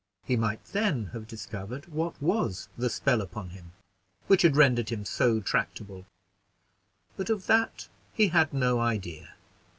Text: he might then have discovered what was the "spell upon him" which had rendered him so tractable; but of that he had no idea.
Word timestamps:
he 0.25 0.35
might 0.35 0.63
then 0.73 1.11
have 1.13 1.27
discovered 1.27 1.85
what 1.85 2.19
was 2.19 2.69
the 2.75 2.89
"spell 2.89 3.21
upon 3.21 3.49
him" 3.49 3.71
which 4.25 4.41
had 4.41 4.55
rendered 4.55 4.89
him 4.89 5.05
so 5.05 5.39
tractable; 5.39 6.07
but 7.17 7.29
of 7.29 7.45
that 7.45 7.87
he 8.11 8.29
had 8.29 8.51
no 8.51 8.79
idea. 8.79 9.35